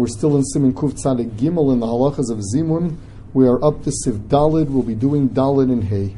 [0.00, 2.96] We're still in Siman Kuf Tzadik Gimel in the halachas of Zimun.
[3.34, 4.70] We are up to Siv Dalid.
[4.70, 6.16] We'll be doing Dalid and Hay.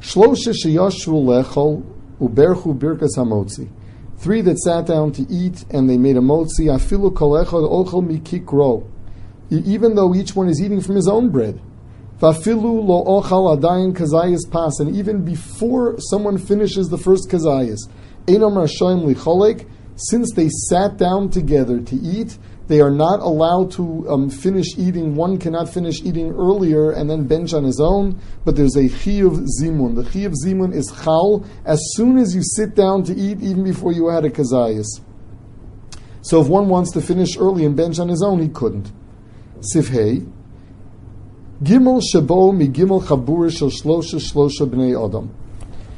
[0.00, 1.82] Shlosha sheyashvu lechol
[2.20, 3.70] uberchu birkas hamotzi.
[4.18, 6.66] Three that sat down to eat and they made a motzi.
[6.66, 8.86] Afilu kol echad ochel mikikro.
[9.48, 11.58] Even though each one is eating from his own bread.
[12.20, 14.78] Vafilu lo ochal adayin kazayas pas.
[14.78, 17.78] And even before someone finishes the first kazayas.
[18.26, 19.66] Einam rashoim licholek
[19.96, 25.14] since they sat down together to eat, they are not allowed to um, finish eating.
[25.14, 29.46] One cannot finish eating earlier and then bench on his own, but there's a chiyuv
[29.60, 29.94] zimun.
[29.94, 33.92] The chiyuv zimun is chal as soon as you sit down to eat, even before
[33.92, 34.86] you had a kazayas.
[36.22, 38.90] So if one wants to finish early and bench on his own, he couldn't.
[39.60, 40.30] Sifhei.
[41.62, 45.32] Gimel shabo mi gimel chabur shel shlosha shlosha bnei adam.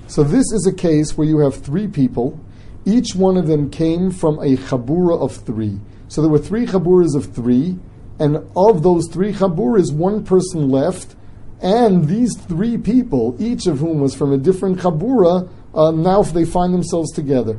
[0.06, 2.38] So this is a case where you have three people
[2.88, 5.78] each one of them came from a chabura of three.
[6.08, 7.78] So there were three chaburas of three,
[8.18, 11.14] and of those three chaburas, one person left,
[11.60, 16.46] and these three people, each of whom was from a different chabura, uh, now they
[16.46, 17.58] find themselves together.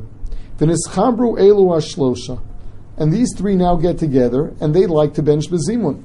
[0.58, 2.42] chabru elu ashlosha.
[2.96, 6.02] And these three now get together, and they like to bench bezimun.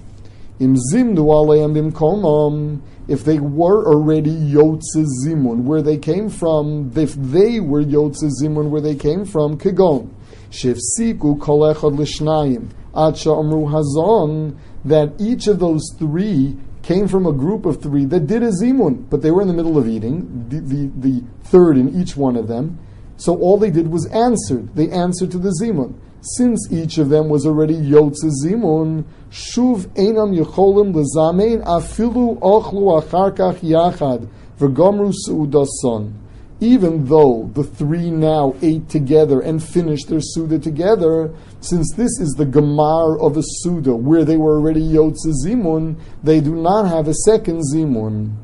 [0.60, 7.14] Im zimnu aleim bimkomam if they were already Yotze Zimun, where they came from, if
[7.14, 10.10] they were Yotze Zimun, where they came from, Kigon,
[10.50, 17.32] Shifsiku Kol Echad Lishnayim, Acha Amru Hazon, that each of those three came from a
[17.32, 20.48] group of three that did a Zimun, but they were in the middle of eating,
[20.50, 22.80] the, the, the third in each one of them.
[23.18, 24.76] So all they did was answered.
[24.76, 25.96] They answered to the Zimun
[26.26, 33.60] since each of them was already Yotze Zimun, Shuv Einam Yecholim Lezamein Afilu Ochlu Acharkach
[33.60, 34.28] Yachad
[34.60, 36.14] V'gomru Su'udason.
[36.60, 42.34] Even though the three now ate together and finished their Suda together, since this is
[42.38, 47.08] the Gemar of a Suda where they were already Yotze Zimun, they do not have
[47.08, 48.36] a second Zimun.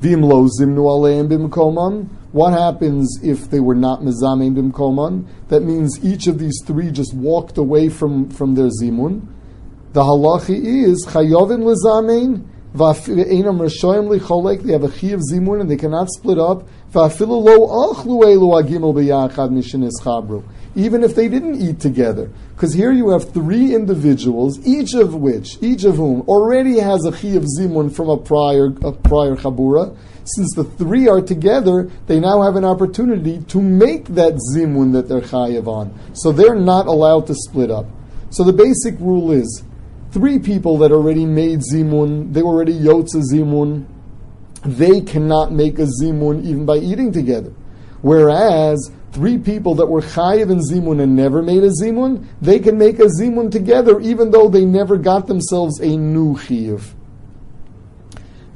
[0.00, 5.26] Vim lo zimnu aleim bimkoman what happens if they were not mezamein bimkoman?
[5.48, 9.26] That means each of these three just walked away from, from their zimun.
[9.92, 12.48] The halachi is chayovin lezamein.
[12.74, 13.68] They have a
[14.88, 16.66] chi of zimun and they cannot split up.
[20.74, 25.58] Even if they didn't eat together, because here you have three individuals, each of which,
[25.62, 29.94] each of whom already has a chi of zimun from a prior a prior chabura
[30.24, 35.08] since the three are together, they now have an opportunity to make that zimun that
[35.08, 35.92] they're chayiv on.
[36.14, 37.86] So they're not allowed to split up.
[38.30, 39.64] So the basic rule is
[40.12, 43.86] three people that already made zimun, they were already yotze zimun,
[44.64, 47.52] they cannot make a zimun even by eating together.
[48.02, 52.76] Whereas three people that were chayiv in zimun and never made a zimun, they can
[52.76, 56.92] make a zimun together even though they never got themselves a new chayiv.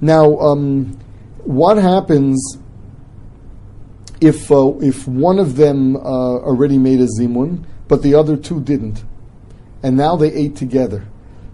[0.01, 0.99] Now, um,
[1.45, 2.59] what happens
[4.21, 8.61] if uh, if one of them uh, already made a zimun, but the other two
[8.61, 9.05] didn't,
[9.83, 11.07] and now they ate together?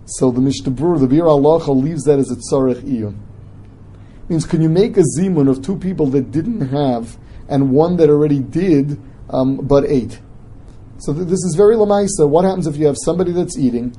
[0.06, 3.18] So the Mishnah the Biur Halacha leaves that as a tzarech iyun.
[4.28, 7.18] Means, can you make a zimun of two people that didn't have
[7.48, 10.20] and one that already did um, but ate?
[10.98, 12.28] So th- this is very lamaisa.
[12.28, 13.96] What happens if you have somebody that's eating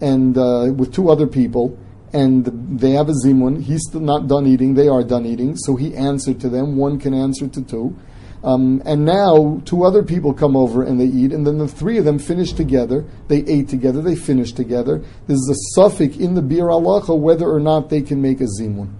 [0.00, 1.78] and uh, with two other people?
[2.12, 2.46] and
[2.80, 3.62] they have a zimun.
[3.62, 5.56] He's still not done eating; they are done eating.
[5.56, 6.76] So he answered to them.
[6.76, 7.96] One can answer to two.
[8.44, 11.98] Um, and now two other people come over and they eat, and then the three
[11.98, 13.04] of them finish together.
[13.28, 14.02] They ate together.
[14.02, 15.02] They finished together.
[15.26, 18.46] This is a safek in the Biur Halacha whether or not they can make a
[18.60, 18.92] zimun.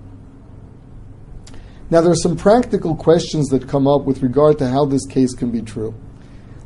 [1.89, 5.35] Now there are some practical questions that come up with regard to how this case
[5.35, 5.95] can be true.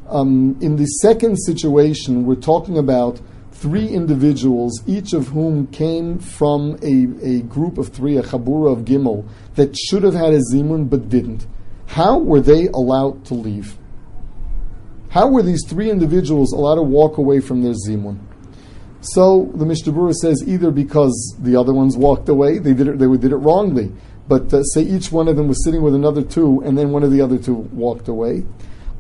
[0.09, 3.20] Um, in the second situation, we're talking about
[3.53, 8.86] three individuals, each of whom came from a, a group of three, a chabura of
[8.86, 11.47] Gimel, that should have had a zimun but didn't.
[11.90, 13.76] How were they allowed to leave?
[15.08, 18.20] How were these three individuals allowed to walk away from their zimun?
[19.00, 23.09] So the Mishnah says either because the other ones walked away, they did it, they
[23.16, 23.92] did it wrongly.
[24.28, 27.03] But uh, say each one of them was sitting with another two, and then one
[27.03, 28.44] of the other two walked away.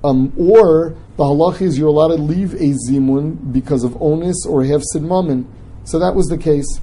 [0.02, 4.62] Um, or the halach is you're allowed to leave a zimun because of onus or
[4.62, 5.46] hefsid mammon.
[5.84, 6.80] So that was the case.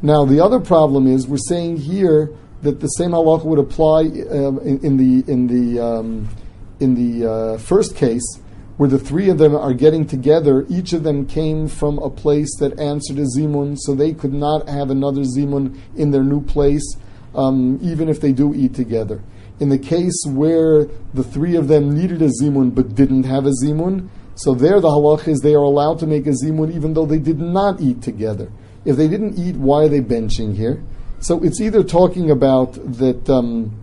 [0.00, 2.30] Now the other problem is we're saying here
[2.64, 6.28] that the same halach would apply uh, in, in, the in the um,
[6.80, 8.40] in the uh, first case
[8.76, 10.66] where the three of them are getting together.
[10.68, 14.68] Each of them came from a place that answered a zimun, so they could not
[14.68, 16.96] have another zimun in their new place,
[17.36, 19.22] um, even if they do eat together
[19.60, 23.52] in the case where the three of them needed a zimun but didn't have a
[23.62, 27.06] zimun, So there, the halach is they are allowed to make a zimun even though
[27.06, 28.50] they did not eat together.
[28.84, 30.82] If they didn't eat, why are they benching here?
[31.20, 33.74] So it's either talking about that um,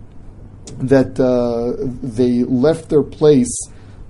[0.78, 3.52] that uh, they left their place,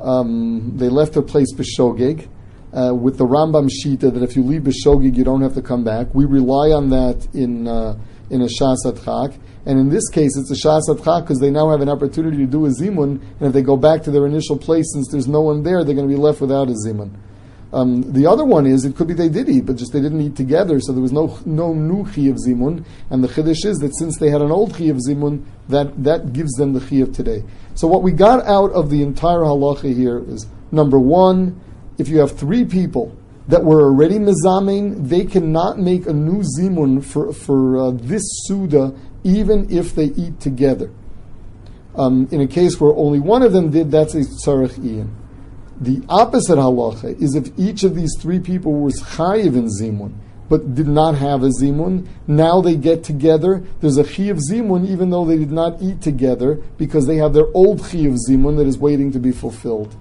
[0.00, 2.28] um, they left their place b'shogeg,
[2.72, 5.84] uh, with the Rambam Shita that if you leave b'shogeg you don't have to come
[5.84, 6.14] back.
[6.14, 7.98] We rely on that in uh,
[8.30, 11.70] in a shas adchak, and in this case it's a shas adchak because they now
[11.70, 14.56] have an opportunity to do a zimun, and if they go back to their initial
[14.56, 17.10] place since there's no one there, they're going to be left without a zimun.
[17.72, 20.20] Um, the other one is it could be they did eat, but just they didn't
[20.20, 22.84] eat together, so there was no no new chi of zimun.
[23.08, 26.34] And the chiddush is that since they had an old chi of zimun, that that
[26.34, 27.42] gives them the chi of today.
[27.74, 31.58] So what we got out of the entire halacha here is number one,
[31.96, 33.16] if you have three people
[33.48, 38.94] that were already mezamin, they cannot make a new zimun for for uh, this suda,
[39.24, 40.90] even if they eat together.
[41.94, 45.21] Um, in a case where only one of them did, that's a tzarech ian.
[45.82, 50.12] The opposite halacha is if each of these three people was chayiv in zimun,
[50.49, 53.64] but did not have a zimun, now they get together.
[53.81, 57.32] There's a chi of zimun, even though they did not eat together, because they have
[57.32, 59.96] their old chi of zimun that is waiting to be fulfilled.